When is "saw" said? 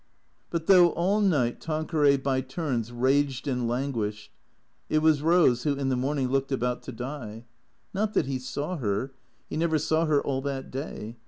8.39-8.77, 9.77-10.07